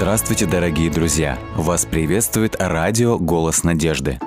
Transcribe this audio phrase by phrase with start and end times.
[0.00, 1.38] Здравствуйте, дорогие друзья!
[1.54, 4.18] Вас приветствует радио «Голос надежды».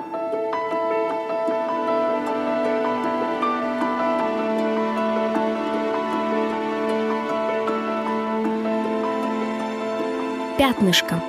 [10.56, 11.20] Пятнышко.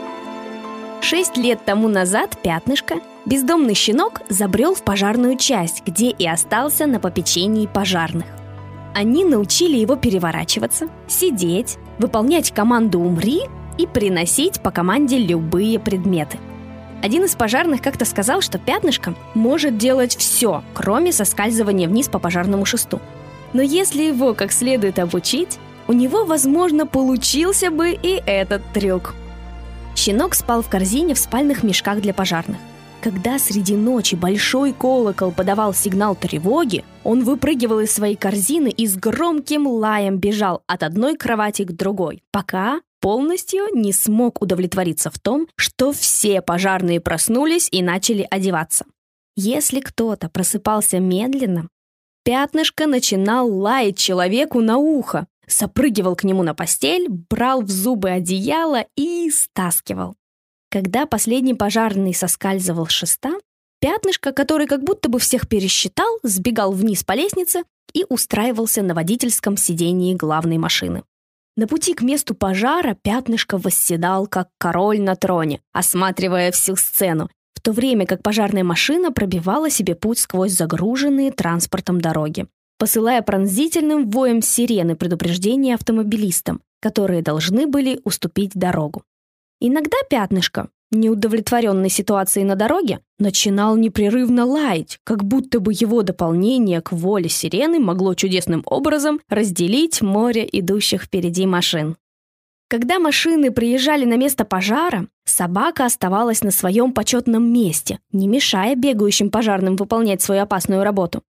[1.02, 7.00] Шесть лет тому назад Пятнышко, бездомный щенок, забрел в пожарную часть, где и остался на
[7.00, 8.28] попечении пожарных.
[8.94, 13.42] Они научили его переворачиваться, сидеть, выполнять команду «Умри»
[13.78, 16.38] и приносить по команде любые предметы.
[17.02, 22.66] Один из пожарных как-то сказал, что пятнышко может делать все, кроме соскальзывания вниз по пожарному
[22.66, 23.00] шесту.
[23.54, 29.14] Но если его как следует обучить, у него, возможно, получился бы и этот трюк.
[29.96, 32.58] Щенок спал в корзине в спальных мешках для пожарных.
[33.02, 38.96] Когда среди ночи большой колокол подавал сигнал тревоги, он выпрыгивал из своей корзины и с
[38.96, 45.48] громким лаем бежал от одной кровати к другой, пока полностью не смог удовлетвориться в том,
[45.56, 48.84] что все пожарные проснулись и начали одеваться.
[49.36, 51.68] Если кто-то просыпался медленно,
[52.24, 58.86] пятнышко начинал лаять человеку на ухо, запрыгивал к нему на постель, брал в зубы одеяло
[58.98, 60.16] и стаскивал.
[60.72, 63.34] Когда последний пожарный соскальзывал шеста,
[63.82, 69.58] пятнышко, который как будто бы всех пересчитал, сбегал вниз по лестнице и устраивался на водительском
[69.58, 71.04] сидении главной машины.
[71.58, 77.62] На пути к месту пожара пятнышко восседал, как король на троне, осматривая всю сцену, в
[77.62, 82.48] то время как пожарная машина пробивала себе путь сквозь загруженные транспортом дороги,
[82.78, 89.04] посылая пронзительным воем сирены предупреждения автомобилистам, которые должны были уступить дорогу.
[89.62, 96.92] Иногда пятнышко, неудовлетворенной ситуацией на дороге, начинал непрерывно лаять, как будто бы его дополнение к
[96.92, 101.96] воле сирены могло чудесным образом разделить море идущих впереди машин.
[102.68, 109.30] Когда машины приезжали на место пожара, собака оставалась на своем почетном месте, не мешая бегающим
[109.30, 111.22] пожарным выполнять свою опасную работу.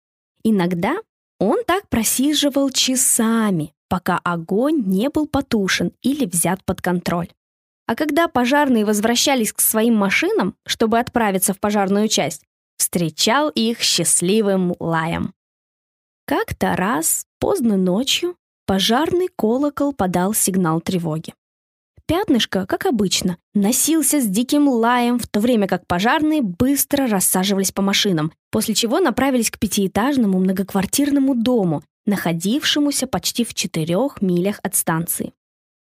[0.44, 0.96] Иногда
[1.40, 7.28] он так просиживал часами, пока огонь не был потушен или взят под контроль.
[7.86, 12.42] А когда пожарные возвращались к своим машинам, чтобы отправиться в пожарную часть,
[12.76, 15.34] встречал их счастливым лаем.
[16.26, 18.36] Как-то раз, поздно ночью,
[18.66, 21.34] пожарный колокол подал сигнал тревоги.
[22.06, 27.80] Пятнышко, как обычно, носился с диким лаем, в то время как пожарные быстро рассаживались по
[27.80, 35.32] машинам, после чего направились к пятиэтажному многоквартирному дому, находившемуся почти в четырех милях от станции.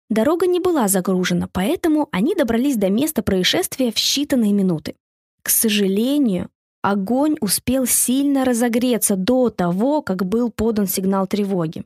[0.10, 4.96] Дорога не была загружена, поэтому они добрались до места происшествия в считанные минуты.
[5.42, 6.50] К сожалению,
[6.82, 11.84] огонь успел сильно разогреться до того, как был подан сигнал тревоги.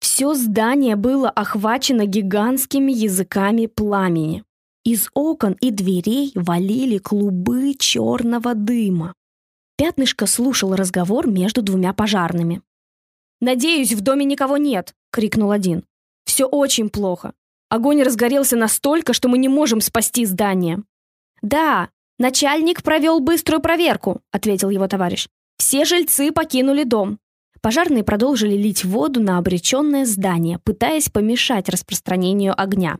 [0.00, 4.44] Все здание было охвачено гигантскими языками пламени.
[4.84, 9.14] Из окон и дверей валили клубы черного дыма.
[9.76, 12.62] Пятнышко слушал разговор между двумя пожарными.
[13.40, 15.84] «Надеюсь, в доме никого нет!»— крикнул один.
[16.24, 17.34] «Все очень плохо.
[17.68, 20.82] Огонь разгорелся настолько, что мы не можем спасти здание.
[21.42, 25.28] Да, начальник провел быструю проверку, ответил его товарищ.
[25.58, 27.18] Все жильцы покинули дом.
[27.60, 32.98] Пожарные продолжили лить воду на обреченное здание, пытаясь помешать распространению огня.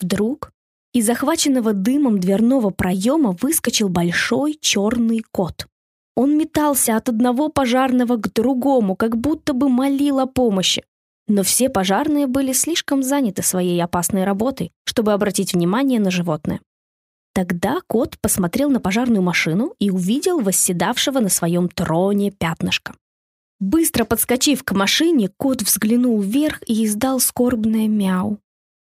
[0.00, 0.50] Вдруг
[0.92, 5.68] из захваченного дымом дверного проема выскочил большой черный кот.
[6.16, 10.82] Он метался от одного пожарного к другому, как будто бы молил о помощи.
[11.30, 16.60] Но все пожарные были слишком заняты своей опасной работой, чтобы обратить внимание на животное.
[17.32, 22.96] Тогда кот посмотрел на пожарную машину и увидел восседавшего на своем троне пятнышко.
[23.60, 28.40] Быстро подскочив к машине, кот взглянул вверх и издал скорбное мяу.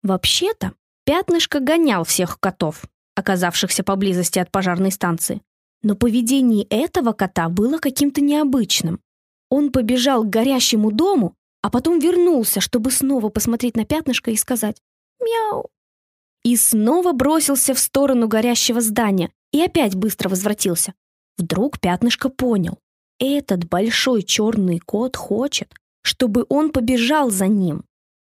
[0.03, 0.73] Вообще-то,
[1.05, 5.43] пятнышко гонял всех котов, оказавшихся поблизости от пожарной станции.
[5.83, 9.01] Но поведение этого кота было каким-то необычным.
[9.51, 14.83] Он побежал к горящему дому а потом вернулся, чтобы снова посмотреть на пятнышко и сказать
[15.21, 15.71] «Мяу».
[16.45, 20.93] И снова бросился в сторону горящего здания и опять быстро возвратился.
[21.39, 22.79] Вдруг пятнышко понял.
[23.21, 25.73] Этот большой черный кот хочет,
[26.03, 27.85] чтобы он побежал за ним.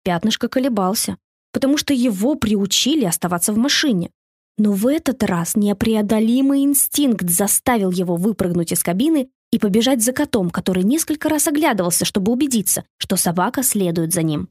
[0.04, 1.18] Пятнышко колебался,
[1.54, 4.12] потому что его приучили оставаться в машине.
[4.58, 10.50] Но в этот раз непреодолимый инстинкт заставил его выпрыгнуть из кабины и побежать за котом,
[10.50, 14.50] который несколько раз оглядывался, чтобы убедиться, что собака следует за ним.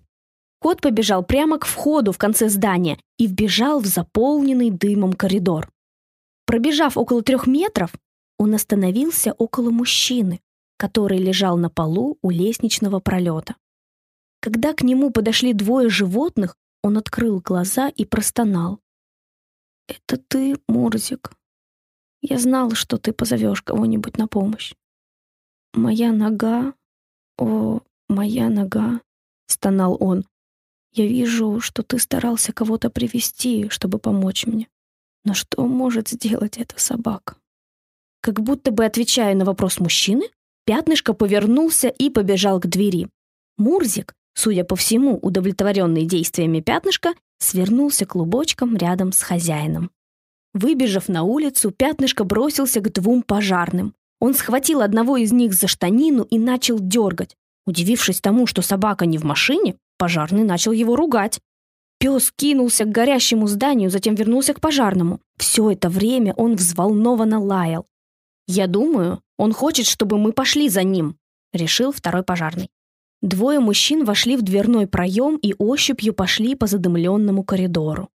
[0.61, 5.69] Кот побежал прямо к входу в конце здания и вбежал в заполненный дымом коридор.
[6.47, 7.93] Пробежав около трех метров,
[8.39, 10.41] он остановился около мужчины,
[10.77, 13.57] который лежал на полу у лестничного пролета.
[14.41, 18.79] Когда к нему подошли двое животных, он открыл глаза и простонал.
[19.89, 21.33] «Это ты, Мурзик.
[22.21, 24.75] Я знал, что ты позовешь кого-нибудь на помощь.
[25.75, 26.75] Моя нога...
[27.39, 29.01] О, моя нога...»—
[29.47, 30.25] стонал он.
[30.93, 34.69] «Я вижу, что ты старался кого-то привести, чтобы помочь мне.
[35.25, 37.37] Но что может сделать эта собака?»
[38.21, 40.29] Как будто бы отвечая на вопрос мужчины,
[40.65, 43.09] пятнышко повернулся и побежал к двери.
[43.57, 49.91] Мурзик, судя по всему, удовлетворенный действиями пятнышка, свернулся клубочком рядом с хозяином.
[50.55, 53.95] Выбежав на улицу, пятнышко бросился к двум пожарным.
[54.23, 57.35] Он схватил одного из них за штанину и начал дергать.
[57.67, 61.41] Удивившись тому, что собака не в машине, пожарный начал его ругать.
[61.99, 65.19] Пес кинулся к горящему зданию, затем вернулся к пожарному.
[65.39, 67.85] Все это время он взволнованно лаял.
[68.47, 71.17] «Я думаю, он хочет, чтобы мы пошли за ним»,—
[71.53, 72.71] решил второй пожарный.
[73.23, 78.09] Двое мужчин вошли в дверной проем и ощупью пошли по задымленному коридору.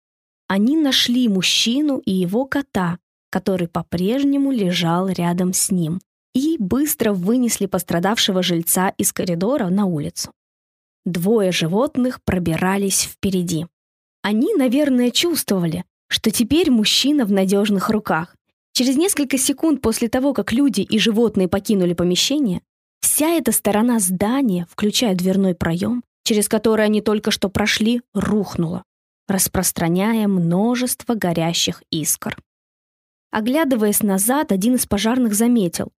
[0.48, 3.00] Они нашли мужчину и его кота,
[3.36, 6.00] который по-прежнему лежал рядом с ним,
[6.34, 10.32] и быстро вынесли пострадавшего жильца из коридора на улицу.
[11.04, 13.68] Двое животных пробирались впереди.
[14.22, 18.38] Они, наверное, чувствовали, что теперь мужчина в надежных руках.
[18.72, 22.62] Через несколько секунд после того, как люди и животные покинули помещение,
[23.02, 28.84] Вся эта сторона здания, включая дверной проем, через который они только что прошли, рухнула,
[29.28, 32.38] распространяя множество горящих искр.
[33.36, 35.92] Оглядываясь назад, один из пожарных заметил.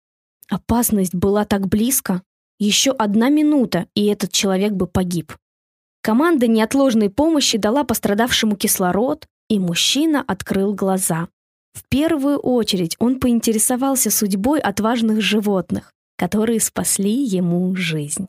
[0.49, 2.23] Опасность была так близко.
[2.59, 5.35] Еще одна минута, и этот человек бы погиб.
[6.01, 11.29] Команда неотложной помощи дала пострадавшему кислород, и мужчина открыл глаза.
[11.75, 18.29] В первую очередь он поинтересовался судьбой отважных животных, которые спасли ему жизнь.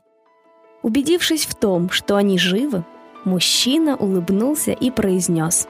[0.82, 2.84] Убедившись в том, что они живы,
[3.24, 5.66] мужчина улыбнулся и произнес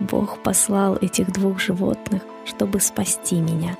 [0.00, 3.76] «Бог послал этих двух животных, чтобы спасти меня».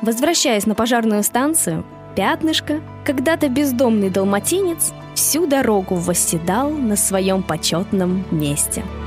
[0.00, 1.84] Возвращаясь на пожарную станцию,
[2.14, 8.84] Пятнышко, когда-то бездомный далматинец, всю дорогу восседал на своем почетном месте–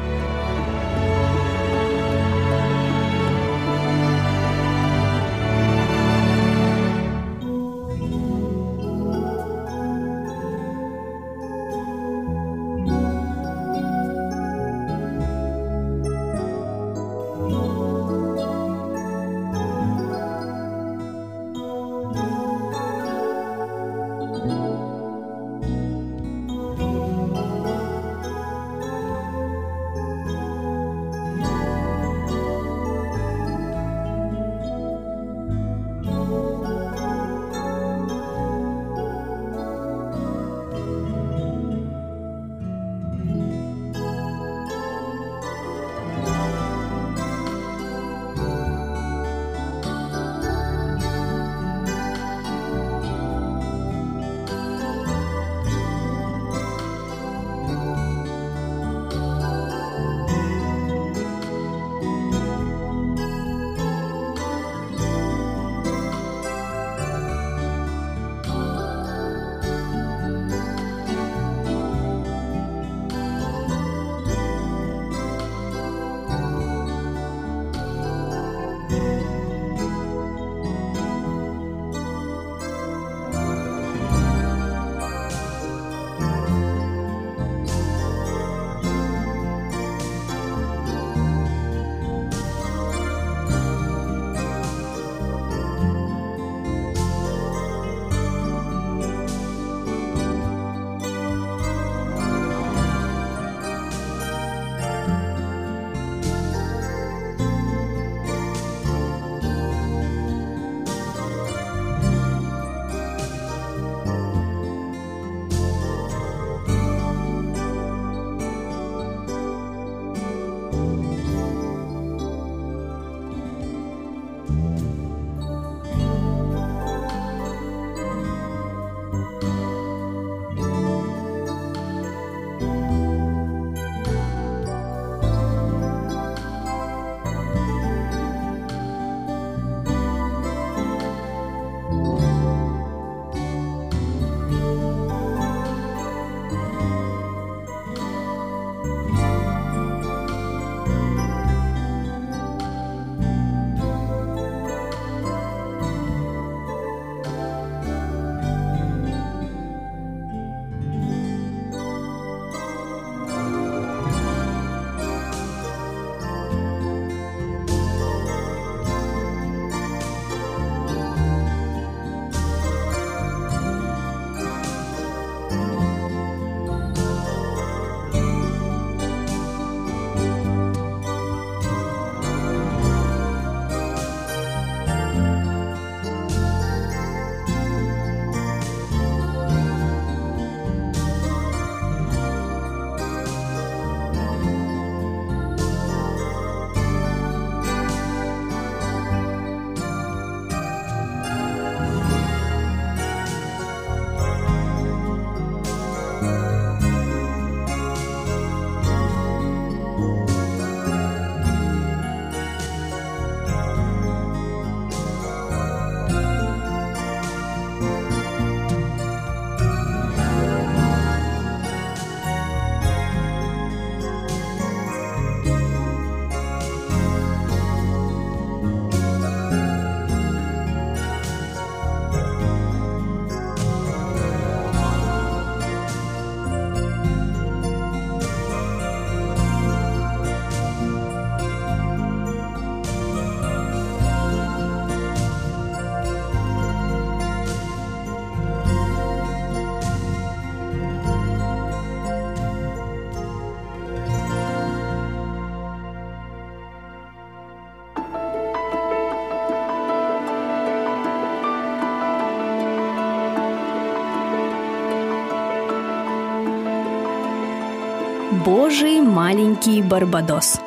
[268.32, 270.62] Божий маленький Барбадос.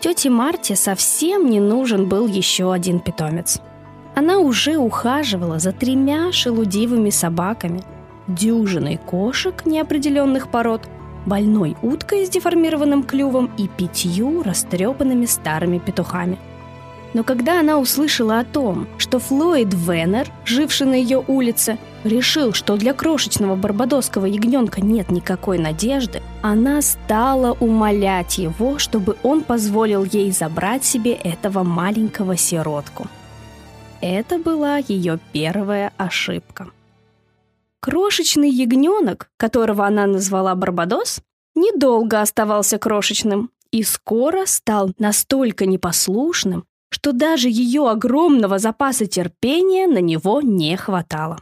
[0.00, 3.60] Тете Марте совсем не нужен был еще один питомец.
[4.14, 7.82] Она уже ухаживала за тремя шелудивыми собаками,
[8.26, 10.86] дюжиной кошек неопределенных пород,
[11.24, 16.38] больной уткой с деформированным клювом и пятью растрепанными старыми петухами–
[17.12, 22.76] но когда она услышала о том, что Флойд Веннер, живший на ее улице, решил, что
[22.76, 30.30] для крошечного барбадосского ягненка нет никакой надежды, она стала умолять его, чтобы он позволил ей
[30.32, 33.06] забрать себе этого маленького сиротку.
[34.00, 36.70] Это была ее первая ошибка.
[37.80, 41.20] Крошечный ягненок, которого она назвала Барбадос,
[41.54, 50.00] недолго оставался крошечным и скоро стал настолько непослушным, что даже ее огромного запаса терпения на
[50.00, 51.38] него не хватало.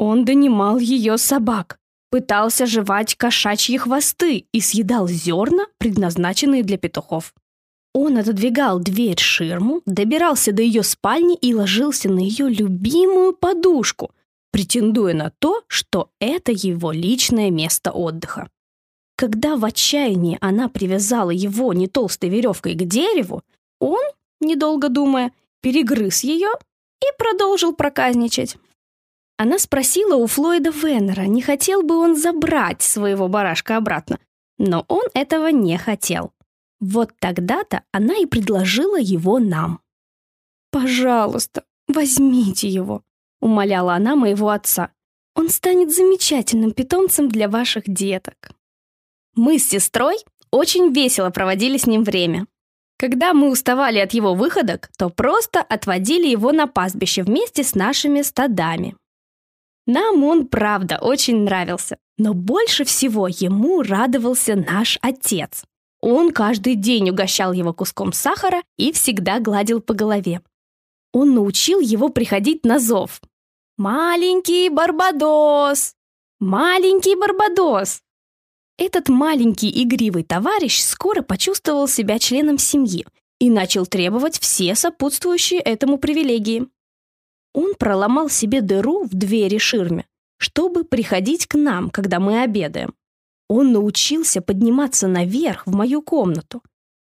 [0.00, 1.78] Он донимал ее собак,
[2.10, 7.34] пытался жевать кошачьи хвосты и съедал зерна, предназначенные для петухов.
[7.92, 14.12] Он отодвигал дверь-ширму, добирался до ее спальни и ложился на ее любимую подушку,
[14.52, 18.48] претендуя на то, что это его личное место отдыха.
[19.16, 23.42] Когда в отчаянии она привязала его не толстой веревкой к дереву,
[23.80, 24.00] он
[24.40, 26.48] недолго думая, перегрыз ее
[27.02, 28.56] и продолжил проказничать.
[29.42, 34.18] Она спросила у Флойда Веннера, не хотел бы он забрать своего барашка обратно,
[34.58, 36.34] но он этого не хотел.
[36.78, 39.80] Вот тогда-то она и предложила его нам.
[40.70, 43.02] «Пожалуйста, возьмите его»,—
[43.40, 44.90] умоляла она моего отца.
[45.34, 48.50] «Он станет замечательным питомцем для ваших деток».
[49.34, 50.18] Мы с сестрой
[50.50, 52.46] очень весело проводили с ним время.
[52.98, 58.20] Когда мы уставали от его выходок, то просто отводили его на пастбище вместе с нашими
[58.20, 58.96] стадами.
[59.86, 65.64] Нам он, правда, очень нравился, но больше всего ему радовался наш отец.
[66.00, 70.40] Он каждый день угощал его куском сахара и всегда гладил по голове.
[71.12, 73.20] Он научил его приходить на зов.
[73.76, 75.94] «Маленький Барбадос!
[76.38, 78.02] Маленький Барбадос!»
[78.78, 83.06] Этот маленький игривый товарищ скоро почувствовал себя членом семьи
[83.38, 86.66] и начал требовать все сопутствующие этому привилегии.
[87.52, 90.06] Он проломал себе дыру в двери ширме,
[90.38, 92.94] чтобы приходить к нам, когда мы обедаем.
[93.48, 96.62] Он научился подниматься наверх в мою комнату.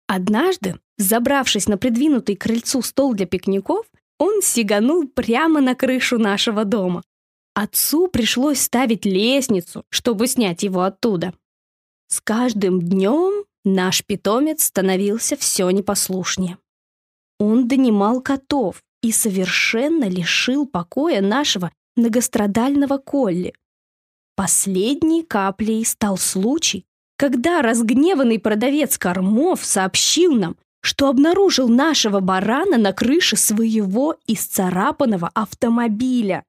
[0.09, 3.87] Однажды, забравшись на придвинутый к крыльцу стол для пикников,
[4.19, 7.03] он сиганул прямо на крышу нашего дома.
[7.55, 11.33] Отцу пришлось ставить лестницу, чтобы снять его оттуда.
[12.09, 16.59] С каждым днем наш питомец становился все непослушнее.
[17.39, 23.55] Он донимал котов и совершенно лишил покоя нашего многострадального Колли.
[24.35, 32.93] Последней каплей стал случай, когда разгневанный продавец кормов сообщил нам, что обнаружил нашего барана на
[32.93, 36.45] крыше своего исцарапанного автомобиля.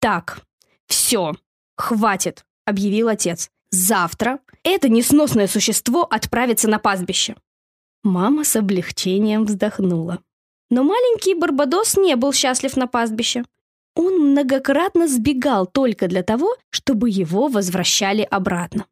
[0.00, 0.40] «Так,
[0.86, 1.34] все,
[1.76, 3.50] хватит»,— объявил отец.
[3.70, 7.36] Завтра это несносное существо отправится на пастбище.
[8.02, 10.20] Мама с облегчением вздохнула.
[10.70, 13.44] Но маленький Барбадос не был счастлив на пастбище.
[13.94, 18.86] Он многократно сбегал только для того, чтобы его возвращали обратно.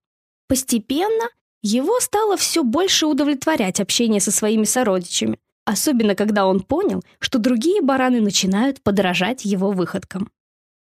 [0.49, 1.29] Постепенно
[1.63, 7.83] его стало все больше удовлетворять общение со своими сородичами, особенно когда он понял, что другие
[7.83, 10.31] бараны начинают подражать его выходкам.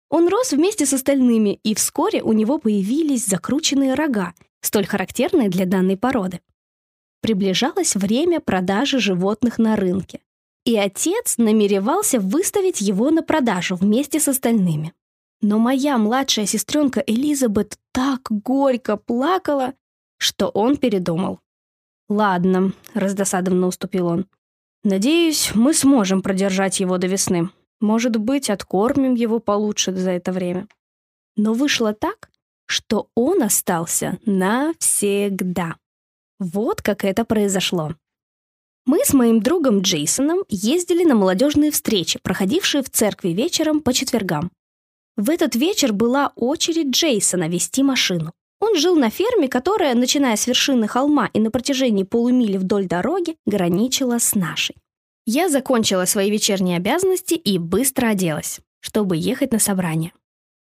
[0.10, 5.66] Он рос вместе с остальными, и вскоре у него появились закрученные рога, столь характерные для
[5.66, 6.40] данной породы.
[7.22, 10.20] Приближалось время продажи животных на рынке,
[10.65, 14.93] и отец намеревался выставить его на продажу вместе с остальными.
[15.41, 19.74] Но моя младшая сестренка Элизабет так горько плакала,
[20.17, 21.39] что он передумал.
[22.08, 24.25] «Ладно»,— раздосадованно уступил он.
[24.84, 27.50] «Надеюсь, мы сможем продержать его до весны.
[27.82, 30.67] Может быть, откормим его получше за это время.
[31.36, 32.29] Но вышло так,
[32.65, 35.75] что он остался навсегда.
[36.39, 37.96] Вот как это произошло.
[38.86, 44.52] Мы с моим другом Джейсоном ездили на молодежные встречи, проходившие в церкви вечером по четвергам.
[45.16, 48.34] В этот вечер была очередь Джейсона вести машину.
[48.60, 53.38] Он жил на ферме, которая, начиная с вершины холма и на протяжении полумили вдоль дороги,
[53.46, 54.75] граничила с нашей.
[55.25, 60.12] Я закончила свои вечерние обязанности и быстро оделась, чтобы ехать на собрание.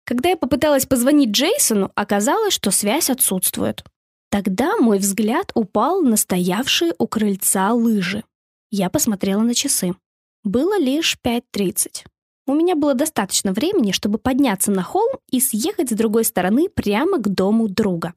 [0.06, 3.84] Когда я попыталась позвонить Джейсону, оказалось, что связь отсутствует.
[4.30, 8.24] Тогда мой взгляд упал на стоявшие у крыльца лыжи.
[8.70, 9.96] Я посмотрела на часы.
[10.44, 12.06] Было лишь 5.30.
[12.46, 17.18] У меня было достаточно времени, чтобы подняться на холм и съехать с другой стороны прямо
[17.18, 18.14] к дому друга.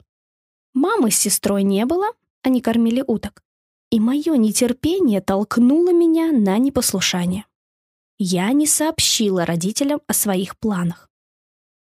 [0.73, 2.07] Мамы с сестрой не было,
[2.41, 3.43] они кормили уток.
[3.91, 7.45] И мое нетерпение толкнуло меня на непослушание.
[8.17, 11.09] Я не сообщила родителям о своих планах.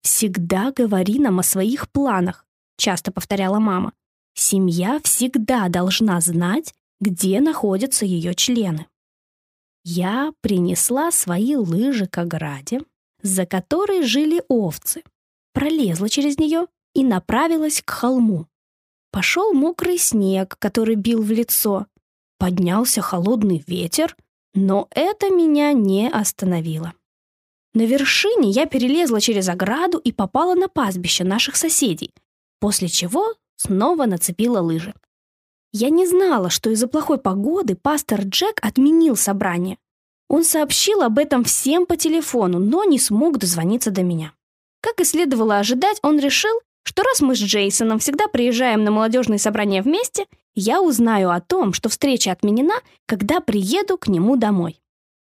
[0.03, 2.47] «Всегда говори нам о своих планах»,—
[2.77, 3.93] часто повторяла мама.
[4.35, 8.87] «Семья всегда должна знать, где находятся ее члены».
[9.85, 12.81] Я принесла свои лыжи к ограде,
[13.23, 15.03] за которой жили овцы,
[15.53, 18.47] пролезла через нее и направилась к холму.
[19.11, 21.87] Пошел мокрый снег, который бил в лицо.
[22.39, 24.17] Поднялся холодный ветер,
[24.55, 26.95] но это меня не остановило.
[27.75, 32.11] На вершине я перелезла через ограду и попала на пастбище наших соседей,
[32.61, 34.95] после чего снова нацепила лыжи.
[35.73, 39.79] Я не знала, что из-за плохой погоды пастор Джек отменил собрание.
[40.29, 44.33] Он сообщил об этом всем по телефону, но не смог дозвониться до меня.
[44.81, 46.53] Как и следовало ожидать, он решил,
[46.85, 51.73] что раз мы с Джейсоном всегда приезжаем на молодежные собрания вместе, я узнаю о том,
[51.73, 52.75] что встреча отменена,
[53.07, 54.81] когда приеду к нему домой.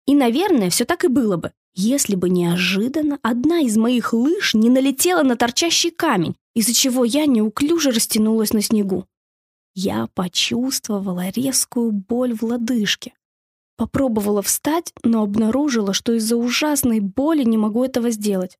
[0.05, 4.69] И, наверное, все так и было бы, если бы неожиданно одна из моих лыж не
[4.69, 9.05] налетела на торчащий камень, из-за чего я неуклюже растянулась на снегу.
[9.75, 13.13] Я почувствовала резкую боль в лодыжке.
[13.77, 18.57] Попробовала встать, но обнаружила, что из-за ужасной боли не могу этого сделать.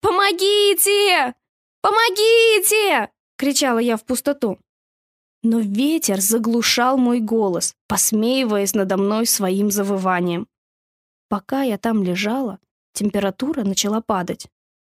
[0.00, 1.34] «Помогите!»
[1.82, 4.58] «Помогите!»— кричала я в пустоту.
[5.42, 10.46] Но ветер заглушал мой голос, посмеиваясь надо мной своим завыванием.
[11.28, 12.58] Пока я там лежала,
[12.92, 14.48] температура начала падать,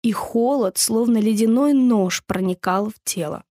[0.05, 3.43] и холод, словно ледяной нож, проникал в тело.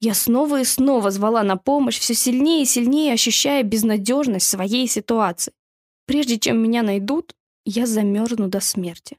[0.00, 5.52] Я снова и снова звала на помощь, все сильнее и сильнее ощущая безнадежность своей ситуации.
[6.06, 7.34] Прежде чем меня найдут,
[7.66, 9.18] я замерзну до смерти.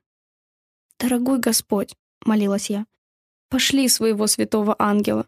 [0.99, 1.93] «Дорогой Господь»,—
[2.25, 2.88] молилась я,
[3.49, 5.28] Пошли своего святого ангела.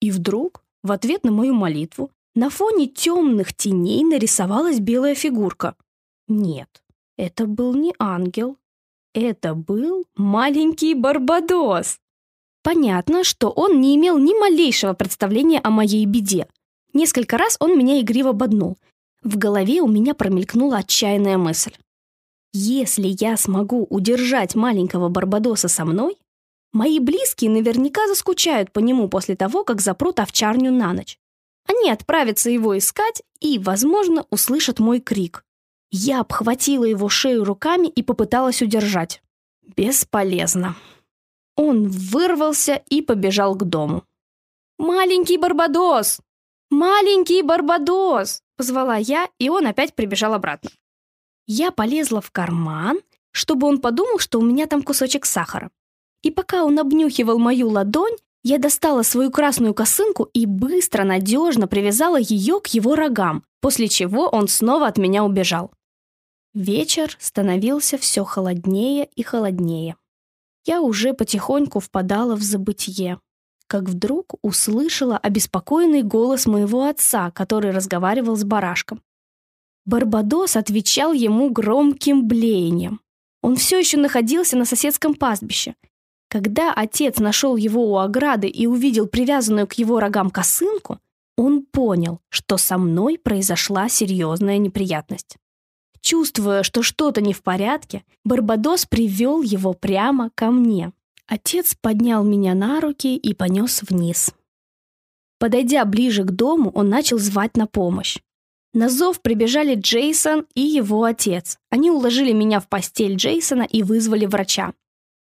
[0.00, 5.74] И вдруг, в ответ на мою молитву, на фоне темных теней нарисовалась белая фигурка.
[6.28, 6.84] Нет,
[7.16, 8.58] это был не ангел.
[9.20, 11.98] Это был маленький Барбадос.
[12.62, 16.46] Понятно, что он не имел ни малейшего представления о моей беде.
[16.92, 18.78] Несколько раз он меня игриво боднул.
[19.22, 21.72] В голове у меня промелькнула отчаянная мысль.
[22.52, 26.16] Если я смогу удержать маленького Барбадоса со мной,
[26.72, 31.18] Мои близкие наверняка заскучают по нему после того, как запрут овчарню на ночь.
[31.66, 35.44] Они отправятся его искать и, возможно, услышат мой крик.
[35.90, 39.22] Я обхватила его шею руками и попыталась удержать.
[39.76, 40.76] Бесполезно.
[41.56, 44.04] Он вырвался и побежал к дому.
[44.78, 46.20] «Маленький Барбадос!
[46.70, 50.70] Маленький Барбадос!» Позвала я, и он опять прибежал обратно.
[51.46, 53.00] Я полезла в карман,
[53.32, 55.70] чтобы он подумал, что у меня там кусочек сахара.
[56.22, 62.18] И пока он обнюхивал мою ладонь, я достала свою красную косынку и быстро, надежно привязала
[62.18, 65.72] ее к его рогам, после чего он снова от меня убежал.
[66.58, 69.94] Вечер становился все холоднее и холоднее.
[70.66, 73.20] Я уже потихоньку впадала в забытье,
[73.68, 79.04] как вдруг услышала обеспокоенный голос моего отца, который разговаривал с барашком.
[79.86, 83.02] Барбадос отвечал ему громким блеянием.
[83.40, 85.76] Он все еще находился на соседском пастбище—
[86.28, 90.98] когда отец нашел его у ограды и увидел привязанную к его рогам косынку,
[91.38, 95.38] он понял, что со мной произошла серьезная неприятность.
[96.00, 100.92] Чувствуя, что что-то не в порядке, Барбадос привел его прямо ко мне.
[101.26, 104.32] Отец поднял меня на руки и понес вниз.
[105.38, 108.18] Подойдя ближе к дому, он начал звать на помощь.
[108.74, 111.58] На зов прибежали Джейсон и его отец.
[111.70, 114.72] Они уложили меня в постель Джейсона и вызвали врача.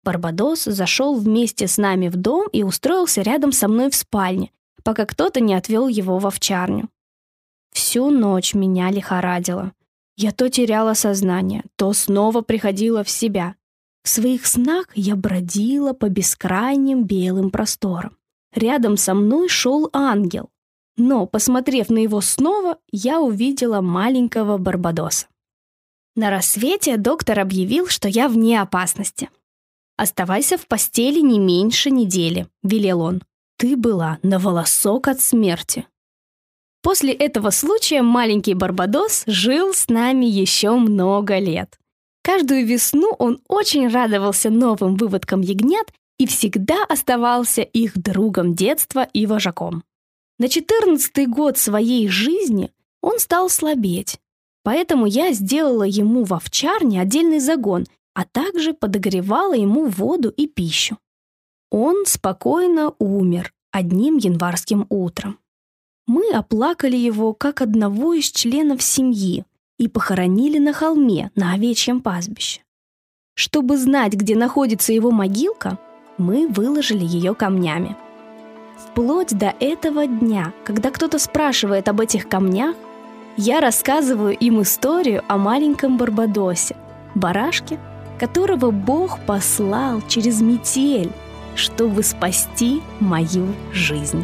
[0.03, 4.51] Барбадос зашел вместе с нами в дом и устроился рядом со мной в спальне,
[4.83, 6.89] пока кто-то не отвел его в овчарню.
[7.71, 9.73] Всю ночь меня лихорадило.
[10.17, 13.55] Я то теряла сознание, то снова приходила в себя.
[14.03, 18.17] В своих снах я бродила по бескрайним белым просторам.
[18.53, 20.49] Рядом со мной шел ангел.
[20.97, 25.27] Но, посмотрев на его снова, я увидела маленького Барбадоса.
[26.15, 29.29] На рассвете доктор объявил, что я вне опасности—
[30.01, 33.21] «Оставайся в постели не меньше недели»,— велел он.
[33.57, 35.85] «Ты была на волосок от смерти».
[36.81, 41.79] После этого случая маленький Барбадос жил с нами еще много лет.
[42.23, 49.25] Каждую весну он очень радовался новым выводкам ягнят и всегда оставался их другом детства и
[49.25, 49.83] вожаком.
[50.39, 54.19] На четырнадцатый год своей жизни он стал слабеть,
[54.63, 60.97] поэтому я сделала ему в овчарне отдельный загон а также подогревала ему воду и пищу.
[61.69, 65.39] Он спокойно умер, одним январским утром.
[66.07, 69.45] Мы оплакали его как одного из членов семьи
[69.77, 72.61] и похоронили на холме на овечьем пастбище.
[73.35, 75.79] Чтобы знать, где находится его могилка,
[76.17, 77.95] мы выложили ее камнями.
[78.77, 82.75] Вплоть до этого дня, когда кто-то спрашивает об этих камнях,
[83.37, 86.75] я рассказываю им историю о маленьком Барбадосе,
[87.15, 87.79] барашке,
[88.19, 91.11] которого Бог послал через метель,
[91.55, 94.23] чтобы спасти мою жизнь.